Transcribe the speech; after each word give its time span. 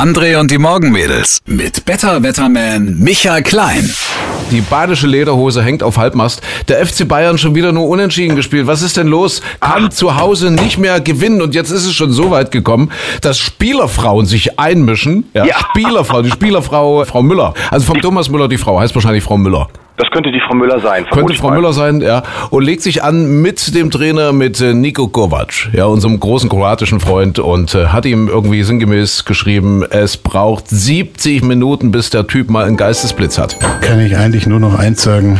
André 0.00 0.38
und 0.40 0.50
die 0.50 0.56
Morgenmädels 0.56 1.42
mit 1.44 1.84
Better 1.84 2.22
Wetterman 2.22 2.98
Michael 3.00 3.42
Klein. 3.42 3.84
Die 4.50 4.62
badische 4.62 5.06
Lederhose 5.06 5.62
hängt 5.62 5.82
auf 5.82 5.98
Halbmast. 5.98 6.40
Der 6.68 6.86
FC 6.86 7.06
Bayern 7.06 7.36
schon 7.36 7.54
wieder 7.54 7.72
nur 7.72 7.86
unentschieden 7.86 8.34
gespielt. 8.34 8.66
Was 8.66 8.80
ist 8.80 8.96
denn 8.96 9.08
los? 9.08 9.42
Kann 9.60 9.90
zu 9.90 10.16
Hause 10.16 10.52
nicht 10.52 10.78
mehr 10.78 11.00
gewinnen. 11.00 11.42
Und 11.42 11.54
jetzt 11.54 11.70
ist 11.70 11.84
es 11.84 11.92
schon 11.94 12.12
so 12.12 12.30
weit 12.30 12.50
gekommen, 12.50 12.90
dass 13.20 13.38
Spielerfrauen 13.38 14.24
sich 14.24 14.58
einmischen. 14.58 15.28
Ja, 15.34 15.44
Ja. 15.44 15.56
Spielerfrau, 15.68 16.22
die 16.22 16.30
Spielerfrau 16.30 17.04
Frau 17.04 17.22
Müller. 17.22 17.52
Also 17.70 17.84
vom 17.84 18.00
Thomas 18.00 18.30
Müller 18.30 18.48
die 18.48 18.56
Frau, 18.56 18.80
heißt 18.80 18.94
wahrscheinlich 18.94 19.22
Frau 19.22 19.36
Müller. 19.36 19.68
Das 20.00 20.10
könnte 20.12 20.32
die 20.32 20.40
Frau 20.40 20.54
Müller 20.54 20.80
sein. 20.80 21.04
Könnte 21.10 21.34
Frau 21.34 21.48
mal. 21.48 21.56
Müller 21.56 21.74
sein, 21.74 22.00
ja. 22.00 22.22
Und 22.48 22.64
legt 22.64 22.80
sich 22.80 23.02
an 23.04 23.42
mit 23.42 23.74
dem 23.74 23.90
Trainer, 23.90 24.32
mit 24.32 24.58
äh, 24.58 24.72
Niko 24.72 25.08
Kovac, 25.08 25.68
ja, 25.74 25.84
unserem 25.84 26.18
großen 26.18 26.48
kroatischen 26.48 27.00
Freund. 27.00 27.38
Und 27.38 27.74
äh, 27.74 27.88
hat 27.88 28.06
ihm 28.06 28.28
irgendwie 28.28 28.62
sinngemäß 28.62 29.26
geschrieben, 29.26 29.84
es 29.88 30.16
braucht 30.16 30.68
70 30.68 31.42
Minuten, 31.42 31.90
bis 31.90 32.08
der 32.08 32.26
Typ 32.26 32.48
mal 32.48 32.64
einen 32.64 32.78
Geistesblitz 32.78 33.36
hat. 33.36 33.58
kann 33.82 34.00
ich 34.00 34.16
eigentlich 34.16 34.46
nur 34.46 34.58
noch 34.58 34.78
eins 34.78 35.02
sagen. 35.02 35.38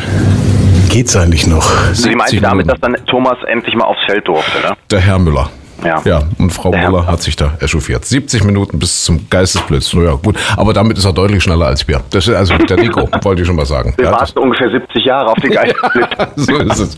Geht's 0.90 1.16
eigentlich 1.16 1.46
noch? 1.46 1.70
Sie 1.95 2.10
meinte 2.15 2.32
70 2.32 2.40
damit, 2.42 2.70
dass 2.70 2.80
dann 2.80 2.96
Thomas 3.06 3.38
endlich 3.46 3.74
mal 3.74 3.84
aufs 3.84 4.04
Feld 4.06 4.29
durfte, 4.29 4.60
ne? 4.60 4.74
Der 4.90 5.01
Herr 5.01 5.18
Müller. 5.18 5.48
Ja. 5.84 6.01
Ja, 6.05 6.23
und 6.39 6.51
Frau 6.52 6.70
Müller 6.70 6.91
Müller. 6.91 7.07
hat 7.07 7.23
sich 7.23 7.37
da 7.37 7.52
echauffiert. 7.61 8.05
70 8.05 8.45
Minuten 8.45 8.79
bis 8.79 9.05
zum 9.05 9.29
Geistesblitz. 9.30 9.93
Naja, 9.95 10.15
gut. 10.23 10.37
Aber 10.57 10.73
damit 10.73 10.98
ist 10.98 11.05
er 11.05 11.12
deutlich 11.12 11.43
schneller 11.43 11.66
als 11.66 11.87
wir. 11.88 12.01
Das 12.11 12.27
ist 12.29 12.34
also 12.34 12.57
der 12.59 12.77
Nico, 12.77 13.09
wollte 13.23 13.43
ich 13.43 13.47
schon 13.47 13.57
mal 13.57 13.66
sagen. 13.66 13.95
Wir 13.97 14.07
Ja, 14.07 14.12
warten 14.12 14.38
ungefähr 14.38 14.71
70 14.71 15.05
Jahre 15.05 15.27
auf 15.29 15.38
den 15.43 15.51
Geistesblitz. 15.52 16.09
so 16.37 16.57
ist 16.57 16.79
es. 16.79 16.97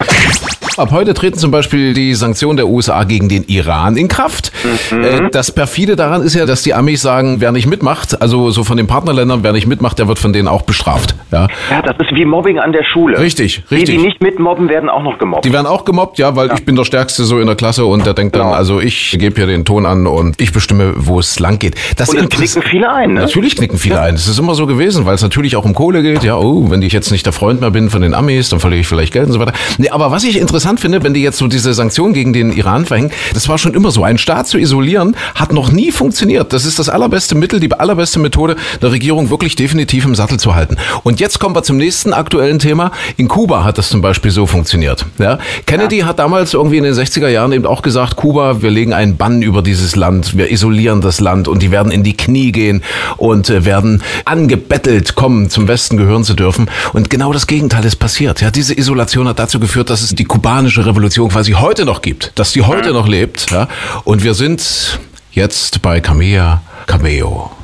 Ab 0.79 0.91
heute 0.91 1.13
treten 1.13 1.39
zum 1.39 1.51
Beispiel 1.51 1.93
die 1.93 2.15
Sanktionen 2.15 2.57
der 2.57 2.67
USA 2.67 3.05
gegen 3.05 3.29
den 3.29 3.45
Iran 3.45 3.97
in 3.99 4.09
Kraft. 4.09 4.53
Äh, 4.91 5.29
Das 5.31 5.53
perfide 5.53 5.97
daran 5.97 6.23
ist 6.23 6.35
ja, 6.35 6.47
dass 6.47 6.63
die 6.63 6.73
Amis 6.73 7.03
sagen, 7.03 7.37
wer 7.41 7.53
nicht 7.53 7.67
mitmacht, 7.67 8.21
also 8.23 8.51
so 8.51 8.65
von 8.65 8.79
den 8.79 8.87
Partnerländern, 8.87 9.43
wer 9.43 9.53
nicht 9.53 9.67
mitmacht, 9.67 9.99
der 9.99 10.09
wird 10.09 10.19
von 10.19 10.33
denen 10.33 10.49
auch 10.49 10.63
bestraft. 10.63 11.15
Ja. 11.31 11.47
Ja, 11.71 11.83
das 11.83 11.97
ist 11.99 12.17
wie 12.17 12.25
Mobbing 12.25 12.59
an 12.59 12.73
der 12.73 12.85
Schule. 12.85 13.19
Richtig, 13.19 13.65
Die, 13.69 13.75
richtig. 13.75 13.97
die 13.99 14.03
nicht 14.03 14.23
mitmobben, 14.23 14.71
werden 14.71 14.89
auch 14.89 15.03
noch 15.03 15.19
gemobbt. 15.19 15.45
Die 15.45 15.53
werden 15.53 15.67
auch 15.67 15.85
gemobbt, 15.85 16.19
ja, 16.19 16.35
weil 16.37 16.51
ich 16.55 16.65
bin 16.65 16.75
der 16.75 16.85
Stärkste 16.85 17.25
so 17.25 17.39
in 17.39 17.47
der 17.47 17.57
Klasse 17.57 17.85
und 17.85 18.07
der 18.07 18.15
denkt 18.15 18.35
dann, 18.37 18.43
Genau. 18.43 18.55
Also 18.73 18.81
ich 18.81 19.17
gebe 19.19 19.37
hier 19.37 19.47
den 19.47 19.67
Ton 19.67 19.85
an 19.85 20.07
und 20.07 20.41
ich 20.41 20.53
bestimme, 20.53 20.95
wo 20.97 21.21
es 21.21 21.39
lang 21.39 21.59
geht. 21.59 21.75
Das 21.97 22.09
Und 22.09 22.31
knicken 22.31 22.63
viele 22.63 22.91
ein, 22.91 23.13
ne? 23.13 23.21
Natürlich 23.21 23.57
knicken 23.57 23.77
viele 23.77 24.01
ein. 24.01 24.15
Das 24.15 24.29
ist 24.29 24.39
immer 24.39 24.55
so 24.55 24.67
gewesen, 24.67 25.05
weil 25.05 25.15
es 25.15 25.21
natürlich 25.21 25.57
auch 25.57 25.67
um 25.67 25.75
Kohle 25.75 26.03
geht. 26.03 26.23
Ja, 26.23 26.39
oh, 26.39 26.71
wenn 26.71 26.81
ich 26.81 26.95
jetzt 26.95 27.11
nicht 27.11 27.27
der 27.27 27.35
Freund 27.35 27.61
mehr 27.61 27.71
bin 27.71 27.91
von 27.91 28.01
den 28.01 28.15
Amis, 28.15 28.49
dann 28.49 28.61
verliere 28.61 28.81
ich 28.81 28.87
vielleicht 28.87 29.13
Geld 29.13 29.27
und 29.27 29.33
so 29.33 29.41
weiter. 29.41 29.53
Nee, 29.77 29.91
aber 29.91 30.11
was 30.11 30.25
ich 30.25 30.39
interessant 30.39 30.81
finde, 30.81 31.03
wenn 31.03 31.13
die 31.13 31.23
jetzt 31.23 31.37
so 31.37 31.49
diese 31.49 31.75
Sanktionen 31.75 32.15
gegen 32.15 32.33
den 32.33 32.51
Iran 32.51 32.87
verhängen, 32.87 33.11
das 33.35 33.47
war 33.49 33.59
schon 33.59 33.75
immer 33.75 33.91
so. 33.91 34.05
Ein 34.05 34.17
Staat 34.17 34.49
zu 34.49 34.57
isolieren, 34.57 35.17
hat 35.35 35.53
noch 35.53 35.71
nie 35.71 35.93
funktioniert. 35.93 36.55
Das 36.55 36.65
ist 36.65 36.79
das 36.79 36.89
allerbeste 36.89 37.35
Mittel, 37.35 37.61
die 37.61 37.71
allerbeste 37.73 38.21
Methode, 38.21 38.57
der 38.81 38.91
Regierung 38.91 39.29
wirklich 39.29 39.55
definitiv 39.55 40.07
im 40.07 40.15
Sattel 40.15 40.41
zu 40.41 40.55
halten. 40.55 40.77
Und 41.03 41.21
jetzt 41.21 41.39
kommen 41.41 41.55
wir 41.55 41.63
zum 41.63 41.77
nächsten 41.77 42.15
aktuellen 42.15 42.59
Thema. 42.59 42.91
In 43.19 43.29
Kuba 43.29 43.65
hat 43.65 43.77
das 43.77 43.91
zum 43.91 44.01
Beispiel 44.01 44.31
so 44.31 44.47
funktioniert. 44.47 45.05
Ja? 45.19 45.39
Kennedy 45.67 46.01
hat 46.01 46.19
damals 46.19 46.55
irgendwie 46.55 46.79
in 46.79 46.85
den 46.85 46.95
60er 46.95 47.29
Jahren 47.29 47.53
eben 47.53 47.67
auch 47.67 47.83
gesagt, 47.83 48.17
Kuba, 48.17 48.62
wir 48.63 48.71
legen 48.71 48.93
einen 48.93 49.17
Bann 49.17 49.43
über 49.43 49.63
dieses 49.63 49.97
Land, 49.97 50.37
wir 50.37 50.51
isolieren 50.51 51.01
das 51.01 51.21
Land 51.21 51.49
und 51.49 51.63
die 51.63 51.71
werden 51.71 51.93
in 51.93 52.03
die 52.03 52.17
Knie 52.17 52.53
gehen 52.53 52.83
und 53.17 53.51
äh, 53.51 53.65
werden 53.65 54.03
angebettelt 54.25 55.15
kommen, 55.15 55.51
zum 55.51 55.69
Westen 55.69 55.97
gehören 55.97 56.25
zu 56.25 56.35
dürfen. 56.35 56.71
Und 56.93 57.11
genau 57.11 57.33
das 57.33 57.47
Gegenteil 57.47 57.85
ist 57.85 57.97
passiert. 57.97 58.41
Ja, 58.41 58.51
diese 58.51 58.77
Isolation 58.77 59.29
hat 59.29 59.39
dazu 59.39 59.61
geführt, 59.61 59.91
dass 59.91 60.03
es 60.03 60.15
die 60.15 60.25
kubanische 60.25 60.87
Revolution 60.87 61.31
quasi 61.31 61.53
heute 61.53 61.85
noch 61.85 62.03
gibt, 62.03 62.33
dass 62.37 62.53
die 62.53 62.63
heute 62.63 62.93
noch 62.93 63.09
lebt. 63.09 63.51
Ja? 63.51 63.69
Und 64.05 64.23
wir 64.23 64.35
sind 64.35 64.99
jetzt 65.33 65.83
bei 65.83 66.01
Camilla 66.01 66.63
Cameo. 66.87 67.62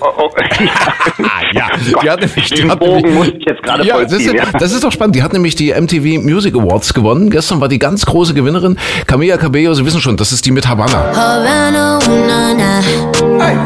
Oh, 0.00 0.06
oh. 0.16 0.30
Ja, 1.54 1.68
die 2.02 2.10
hat 2.10 2.20
nämlich, 2.20 2.48
die 2.50 2.54
Den 2.56 2.70
hat 2.70 2.78
Bogen 2.78 2.96
nämlich, 2.96 3.14
muss 3.14 3.26
ich 3.28 3.44
jetzt 3.46 3.62
gerade 3.62 3.84
ja, 3.84 4.00
das, 4.02 4.12
ist, 4.12 4.32
Ja. 4.32 4.44
das 4.58 4.72
ist 4.72 4.84
doch 4.84 4.92
spannend. 4.92 5.16
Die 5.16 5.22
hat 5.22 5.32
nämlich 5.32 5.54
die 5.56 5.72
MTV 5.72 6.22
Music 6.22 6.54
Awards 6.54 6.92
gewonnen. 6.94 7.30
Gestern 7.30 7.60
war 7.60 7.68
die 7.68 7.78
ganz 7.78 8.04
große 8.06 8.34
Gewinnerin. 8.34 8.78
Camilla 9.06 9.36
Cabello, 9.38 9.74
Sie 9.74 9.84
wissen 9.84 10.00
schon, 10.00 10.16
das 10.16 10.30
ist 10.32 10.44
die 10.46 10.50
mit 10.52 10.68
Havana. 10.68 10.92
Havana, 11.14 11.98
na, 12.06 12.54
na. 12.54 12.80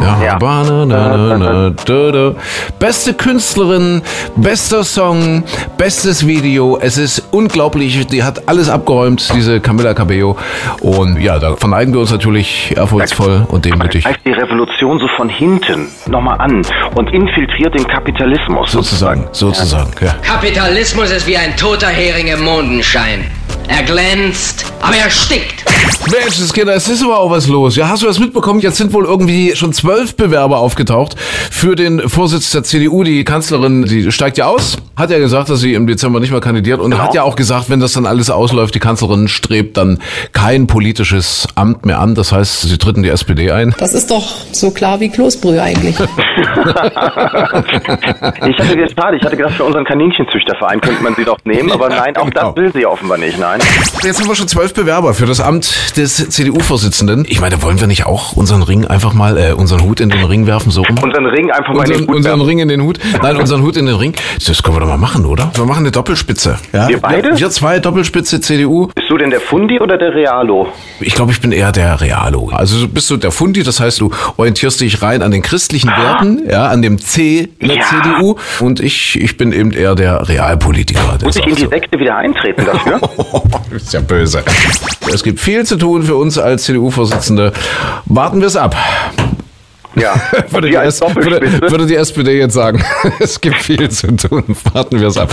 Ja, 0.02 0.22
Ja. 0.24 0.34
Havana, 0.34 0.86
na, 0.86 1.16
na, 1.16 1.38
na, 1.38 1.70
da, 1.84 2.10
da. 2.12 2.34
Beste 2.78 3.14
Künstlerin, 3.14 4.00
bester 4.36 4.84
Song, 4.84 5.42
bestes 5.82 6.28
Video. 6.28 6.78
Es 6.80 6.96
ist 6.96 7.24
unglaublich. 7.32 8.06
Die 8.06 8.22
hat 8.22 8.48
alles 8.48 8.70
abgeräumt, 8.70 9.28
diese 9.34 9.58
Camilla 9.58 9.94
Cabello. 9.94 10.36
Und 10.80 11.20
ja, 11.20 11.40
da 11.40 11.56
verneigen 11.56 11.92
wir 11.92 11.98
uns 11.98 12.12
natürlich 12.12 12.72
ehrfurchtsvoll 12.76 13.48
und 13.48 13.64
demütig. 13.64 14.04
Greift 14.04 14.24
die 14.24 14.30
Revolution 14.30 15.00
so 15.00 15.08
von 15.16 15.28
hinten 15.28 15.88
nochmal 16.06 16.38
an 16.38 16.62
und 16.94 17.12
infiltriert 17.12 17.74
den 17.74 17.84
Kapitalismus. 17.88 18.70
Sozusagen, 18.70 19.26
sozusagen, 19.32 19.90
ja. 20.00 20.14
Kapitalismus 20.22 21.10
ist 21.10 21.26
wie 21.26 21.36
ein 21.36 21.56
toter 21.56 21.88
Hering 21.88 22.28
im 22.28 22.44
Mondenschein. 22.44 23.28
Er 23.66 23.82
glänzt, 23.82 24.72
aber 24.80 24.94
er 24.94 25.10
stinkt. 25.10 25.64
Mensch, 26.10 26.38
das 26.40 26.52
Kinder, 26.52 26.74
es 26.74 26.88
ist 26.88 27.02
aber 27.02 27.18
auch 27.18 27.30
was 27.30 27.48
los. 27.48 27.76
Ja, 27.76 27.88
hast 27.88 28.02
du 28.02 28.06
das 28.06 28.18
mitbekommen? 28.18 28.60
Jetzt 28.60 28.76
sind 28.76 28.92
wohl 28.92 29.04
irgendwie 29.04 29.54
schon 29.54 29.72
zwölf 29.72 30.16
Bewerber 30.16 30.58
aufgetaucht 30.58 31.16
für 31.50 31.76
den 31.76 32.08
Vorsitz 32.08 32.50
der 32.50 32.62
CDU. 32.64 33.02
Die 33.02 33.24
Kanzlerin, 33.24 33.84
die 33.84 34.10
steigt 34.12 34.38
ja 34.38 34.46
aus, 34.46 34.76
hat 34.96 35.10
ja 35.10 35.18
gesagt, 35.18 35.48
dass 35.48 35.60
sie 35.60 35.74
im 35.74 35.86
Dezember 35.86 36.20
nicht 36.20 36.30
mehr 36.30 36.40
kandidiert 36.40 36.80
und 36.80 37.00
hat 37.00 37.14
ja 37.14 37.22
auch 37.22 37.36
gesagt, 37.36 37.70
wenn 37.70 37.80
das 37.80 37.92
dann 37.92 38.06
alles 38.06 38.30
ausläuft, 38.30 38.74
die 38.74 38.78
Kanzlerin 38.78 39.28
strebt 39.28 39.76
dann 39.76 40.00
kein 40.32 40.66
politisches 40.66 41.46
Amt 41.54 41.86
mehr 41.86 42.00
an. 42.00 42.14
Das 42.14 42.32
heißt, 42.32 42.62
sie 42.62 42.78
tritt 42.78 42.96
in 42.96 43.02
die 43.02 43.08
SPD 43.08 43.50
ein. 43.50 43.74
Das 43.78 43.94
ist 43.94 44.10
doch 44.10 44.36
so 44.52 44.70
klar 44.70 45.00
wie 45.00 45.08
Kloßbrühe 45.08 45.62
eigentlich. 45.62 45.96
Ich 48.44 48.58
hatte 48.58 48.76
gedacht, 48.76 48.94
schade, 48.98 49.16
ich 49.16 49.24
hatte 49.24 49.36
gedacht, 49.36 49.54
für 49.54 49.64
unseren 49.64 49.84
Kaninchenzüchterverein 49.84 50.80
könnte 50.80 51.02
man 51.02 51.14
sie 51.14 51.24
doch 51.24 51.38
nehmen, 51.44 51.70
aber 51.72 51.88
nein, 51.88 52.16
auch 52.16 52.26
genau. 52.28 52.52
das 52.52 52.56
will 52.56 52.72
sie 52.72 52.86
offenbar 52.86 53.18
nicht, 53.18 53.38
nein. 53.38 53.60
Jetzt 54.02 54.20
haben 54.20 54.28
wir 54.28 54.34
schon 54.34 54.48
zwölf 54.48 54.74
Bewerber 54.74 55.14
für 55.14 55.26
das 55.26 55.40
Amt 55.40 55.64
des 55.96 56.28
CDU-Vorsitzenden. 56.30 57.24
Ich 57.28 57.40
meine, 57.40 57.60
wollen 57.62 57.80
wir 57.80 57.86
nicht 57.86 58.06
auch 58.06 58.32
unseren 58.32 58.62
Ring 58.62 58.86
einfach 58.86 59.12
mal, 59.12 59.36
äh, 59.38 59.52
unseren 59.52 59.82
Hut 59.82 60.00
in 60.00 60.08
den 60.10 60.24
Ring 60.24 60.46
werfen, 60.46 60.70
so 60.70 60.82
rum? 60.82 60.98
Unseren 61.02 61.26
Ring 61.26 61.50
einfach 61.50 61.74
mal 61.74 61.84
in 61.84 61.90
unseren, 61.90 61.98
den 61.98 62.08
Hut 62.08 62.16
unseren 62.16 62.38
werfen. 62.38 62.46
Ring 62.48 62.58
in 62.60 62.68
den 62.68 62.82
Hut. 62.82 62.98
Nein, 63.22 63.36
unseren 63.36 63.62
Hut 63.62 63.76
in 63.76 63.86
den 63.86 63.96
Ring. 63.96 64.14
Das 64.46 64.62
können 64.62 64.76
wir 64.76 64.80
doch 64.80 64.86
mal 64.88 64.96
machen, 64.98 65.26
oder? 65.26 65.50
Wir 65.54 65.64
machen 65.64 65.80
eine 65.80 65.90
Doppelspitze. 65.90 66.58
Ja? 66.72 66.88
Wir 66.88 67.00
beide? 67.00 67.38
Wir 67.38 67.50
zwei 67.50 67.78
Doppelspitze 67.78 68.40
CDU. 68.40 68.88
Bist 68.94 69.10
du 69.10 69.18
denn 69.18 69.30
der 69.30 69.40
Fundi 69.40 69.80
oder 69.80 69.98
der 69.98 70.14
Realo? 70.14 70.68
Ich 71.00 71.14
glaube, 71.14 71.32
ich 71.32 71.40
bin 71.40 71.52
eher 71.52 71.72
der 71.72 72.00
Realo. 72.00 72.50
Also 72.52 72.88
bist 72.88 73.10
du 73.10 73.16
der 73.16 73.30
Fundi, 73.32 73.62
das 73.62 73.80
heißt, 73.80 74.00
du 74.00 74.10
orientierst 74.36 74.80
dich 74.80 75.02
rein 75.02 75.22
an 75.22 75.30
den 75.30 75.42
christlichen 75.42 75.88
Werten, 75.88 76.42
ja, 76.48 76.66
an 76.68 76.82
dem 76.82 76.98
C 76.98 77.48
in 77.58 77.68
der 77.68 77.78
Ja. 77.78 77.82
CDU. 77.84 78.36
Und 78.60 78.80
ich, 78.80 79.20
ich 79.20 79.36
bin 79.36 79.52
eben 79.52 79.72
eher 79.72 79.94
der 79.94 80.28
Realpolitiker. 80.28 81.18
Der 81.18 81.26
Muss 81.26 81.36
ich 81.36 81.46
in 81.46 81.54
die 81.56 81.62
so. 81.62 81.68
Sekte 81.68 81.98
wieder 81.98 82.16
eintreten 82.16 82.64
dafür? 82.64 83.00
ist 83.74 83.92
ja 83.92 84.00
böse. 84.00 84.42
Es 85.12 85.22
gibt 85.22 85.40
viel 85.40 85.61
zu 85.64 85.76
tun 85.76 86.02
für 86.02 86.16
uns 86.16 86.38
als 86.38 86.64
CDU-Vorsitzende. 86.64 87.52
Warten 88.06 88.40
wir 88.40 88.46
es 88.46 88.56
ab. 88.56 88.76
Ja. 89.94 90.14
Würde 90.50 90.68
die, 90.68 90.76
S 90.76 91.00
würde, 91.00 91.40
würde 91.70 91.86
die 91.86 91.96
SPD 91.96 92.38
jetzt 92.38 92.54
sagen, 92.54 92.82
es 93.20 93.40
gibt 93.40 93.56
viel 93.56 93.90
zu 93.90 94.14
tun. 94.16 94.44
Warten 94.72 95.00
wir 95.00 95.08
es 95.08 95.18
ab. 95.18 95.30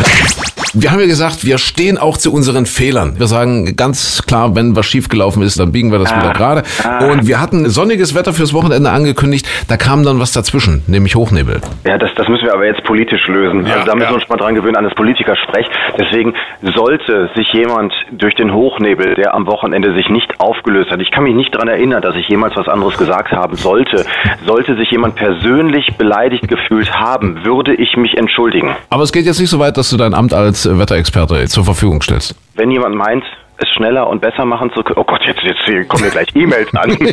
Wir 0.74 0.92
haben 0.92 1.00
ja 1.00 1.08
gesagt, 1.08 1.46
wir 1.46 1.58
stehen 1.58 1.98
auch 1.98 2.18
zu 2.18 2.32
unseren 2.32 2.66
Fehlern. 2.68 3.18
Wir 3.18 3.26
sagen 3.26 3.76
ganz 3.76 4.24
klar, 4.28 4.56
wenn 4.56 4.76
was 4.76 4.86
schiefgelaufen 4.86 5.42
ist, 5.42 5.60
dann 5.60 5.72
biegen 5.72 5.92
wir 5.92 5.98
das 5.98 6.16
wieder 6.16 6.32
gerade. 6.34 6.64
Und 7.12 7.28
wir 7.28 7.42
hatten 7.42 7.70
sonniges 7.70 8.14
Wetter 8.14 8.34
fürs 8.34 8.54
Wochenende 8.54 8.92
angekündigt. 8.92 9.48
Da 9.68 9.78
kam 9.78 10.04
dann 10.04 10.20
was 10.20 10.32
dazwischen, 10.32 10.84
nämlich 10.86 11.16
Hochnebel. 11.16 11.62
Ja, 11.86 11.98
das, 11.98 12.12
das 12.16 12.28
müssen 12.28 12.46
wir 12.46 12.54
aber 12.54 12.68
jetzt 12.68 12.84
politisch 12.84 13.28
lösen. 13.28 13.66
Ja, 13.66 13.76
also 13.76 13.86
da 13.88 13.96
müssen 13.96 14.06
ja. 14.06 14.12
wir 14.12 14.16
uns 14.16 14.30
mal 14.30 14.38
dran 14.38 14.54
gewöhnen 14.54 14.76
an 14.76 14.84
das 14.84 14.94
Politikersprech. 14.94 15.66
Deswegen 15.98 16.36
sollte 16.62 17.30
sich 17.36 17.52
jemand 17.52 17.92
durch 18.12 18.36
den 18.36 18.54
Hochnebel, 18.54 19.16
der 19.16 19.34
am 19.34 19.48
Wochenende 19.48 19.94
sich 19.96 20.10
nicht 20.10 20.40
aufgelöst 20.40 20.92
hat, 20.92 21.02
ich 21.02 21.12
kann 21.12 21.24
mich 21.24 21.34
nicht 21.34 21.54
daran 21.56 21.68
erinnern, 21.68 22.02
dass 22.02 22.16
ich 22.16 22.28
jemals 22.28 22.56
was 22.56 22.68
anderes 22.68 22.98
gesagt 22.98 23.32
haben 23.32 23.56
sollte, 23.56 24.06
sollte 24.50 24.76
sich 24.78 24.90
jemand 24.90 25.14
persönlich 25.16 25.86
beleidigt 26.00 26.48
gefühlt 26.48 26.92
haben, 26.92 27.46
würde 27.46 27.76
ich 27.76 27.96
mich 27.98 28.18
entschuldigen. 28.18 28.76
Aber 28.90 29.04
es 29.04 29.12
geht 29.12 29.28
jetzt 29.28 29.40
nicht 29.40 29.52
so 29.52 29.60
weit, 29.60 29.78
dass 29.78 29.92
du 29.92 29.98
dein 29.98 30.16
Amt 30.16 30.34
als 30.34 30.68
Wetterexperte 30.68 31.46
zur 31.46 31.66
Verfügung 31.66 32.02
stellst. 32.02 32.34
Wenn 32.56 32.72
jemand 32.72 32.96
meint, 32.96 33.24
es 33.58 33.68
schneller 33.76 34.08
und 34.08 34.22
besser 34.22 34.46
machen 34.46 34.72
zu 34.74 34.82
können, 34.82 34.98
oh 34.98 35.04
Gott, 35.04 35.22
jetzt, 35.28 35.42
jetzt 35.44 35.60
hier 35.66 35.84
kommen 35.86 36.06
mir 36.06 36.10
gleich 36.10 36.30
E-Mails 36.34 36.74
an. 36.76 36.98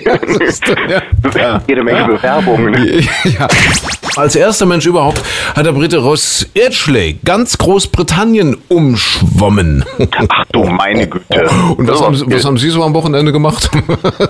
ja. 0.89 1.03
Ja. 1.37 1.63
Jede 1.69 1.83
Menge 1.85 1.99
Ja. 1.99 2.07
Bewerbungen. 2.07 3.03
Ja. 3.25 3.49
Als 4.17 4.35
erster 4.35 4.65
Mensch 4.65 4.87
überhaupt 4.87 5.23
hat 5.55 5.67
der 5.67 5.73
Brite 5.73 5.99
Ross 5.99 6.49
Edgley 6.55 7.19
ganz 7.25 7.59
Großbritannien 7.59 8.57
umschwommen. 8.69 9.85
Ach 10.29 10.45
du 10.53 10.65
meine 10.65 11.07
Güte. 11.07 11.51
Und 11.77 11.87
was 11.87 12.01
haben, 12.01 12.33
was 12.33 12.45
haben 12.47 12.57
Sie 12.57 12.71
so 12.71 12.83
am 12.83 12.95
Wochenende 12.95 13.33
gemacht? 13.33 13.71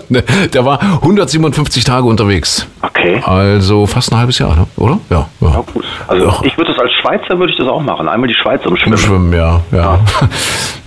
Ne, 0.09 0.23
der 0.53 0.65
war 0.65 0.81
157 0.81 1.83
Tage 1.85 2.07
unterwegs. 2.07 2.67
Okay. 2.89 3.21
Also 3.25 3.87
fast 3.87 4.13
ein 4.13 4.19
halbes 4.19 4.39
Jahr, 4.39 4.55
ne? 4.55 4.67
oder? 4.77 4.99
Ja. 5.11 5.29
Ja, 5.41 5.49
ja. 5.49 5.65
gut. 5.73 5.85
Also 6.07 6.29
Ach. 6.29 6.43
ich 6.43 6.57
würde 6.57 6.73
das 6.73 6.81
als 6.81 6.93
Schweizer 7.01 7.39
würde 7.39 7.53
ich 7.53 7.59
das 7.59 7.69
auch 7.69 7.83
machen. 7.83 8.09
Einmal 8.09 8.29
die 8.29 8.35
Schweiz 8.35 8.63
Im 8.65 8.73
umschwimmen. 8.73 8.99
Schwimmen, 8.99 9.33
ja, 9.33 9.61
ja. 9.73 9.99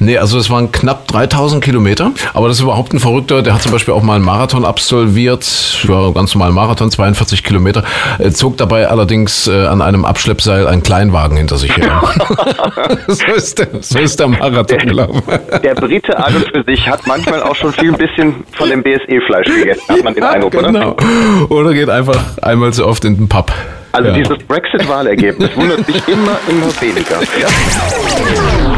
Nee, 0.02 0.18
also 0.18 0.38
es 0.38 0.50
waren 0.50 0.72
knapp 0.72 1.08
3000 1.10 1.62
Kilometer, 1.62 2.12
aber 2.34 2.48
das 2.48 2.58
ist 2.58 2.64
überhaupt 2.64 2.94
ein 2.94 3.00
Verrückter, 3.00 3.42
der 3.42 3.54
hat 3.54 3.62
zum 3.62 3.74
Beispiel 3.74 3.94
auch 3.94 4.02
mal 4.02 4.16
einen 4.16 4.24
Marathon 4.24 4.64
absolviert, 4.64 5.46
ja, 5.86 6.12
ganz 6.12 6.34
normalen 6.34 6.56
Marathon, 6.56 6.90
42 6.90 7.44
Kilometer, 7.44 7.84
äh, 8.18 8.30
zog 8.32 8.56
dabei 8.56 8.88
allerdings 8.88 9.48
äh, 9.48 9.66
an 9.66 9.82
einem 9.82 10.06
Abschleppseil 10.06 10.68
einen 10.68 10.84
Kleinwagen 10.84 11.36
hinter 11.36 11.58
sich 11.58 11.76
her. 11.76 12.02
so, 13.08 13.26
ist 13.26 13.60
der, 13.60 13.68
so 13.82 14.00
ist 14.00 14.18
der 14.22 14.30
Marathon 14.30 14.80
gelaufen. 14.80 15.22
Der 15.64 15.76
Brite 15.76 16.18
an 16.18 16.34
und 16.34 16.48
für 16.48 16.64
sich 16.64 16.88
hat 16.88 17.06
manchmal 17.06 17.44
auch 17.44 17.56
schon 17.56 17.74
viel 17.74 17.92
ein 17.92 17.98
bisschen 17.98 18.36
von 18.54 18.70
dem 18.70 18.82
BSE-Fleisch 18.82 19.48
gegessen, 19.48 19.84
hat 19.90 20.04
man 20.06 20.14
den 20.14 20.24
Eindruck, 20.24 20.56
oder? 20.56 20.68
Genau. 20.72 20.96
Oder 21.50 21.74
geht 21.74 21.89
einfach 21.90 22.38
einmal 22.42 22.74
zu 22.74 22.86
oft 22.88 23.04
in 23.06 23.18
den 23.18 23.28
Pub. 23.30 23.52
Also 23.92 24.10
Ja. 24.10 24.14
dieses 24.16 24.38
Brexit-Wahlergebnis 24.48 25.50
wundert 25.56 25.88
mich 25.88 26.08
immer, 26.08 26.38
immer 26.48 26.82
weniger. 26.82 27.20